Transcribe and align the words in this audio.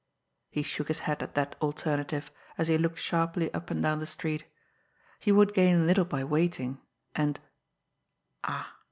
He 0.49 0.63
shook 0.63 0.87
his 0.87 1.01
head 1.01 1.21
at 1.21 1.35
that 1.35 1.55
alternative, 1.61 2.31
as 2.57 2.69
he 2.69 2.77
looked 2.79 2.97
sharply 2.97 3.53
up 3.53 3.69
and 3.69 3.83
down 3.83 3.99
the 3.99 4.07
street. 4.07 4.45
He 5.19 5.31
would 5.31 5.53
gain 5.53 5.85
little 5.85 6.05
by 6.05 6.23
waiting, 6.23 6.81
and 7.13 7.39
ah! 8.43 8.77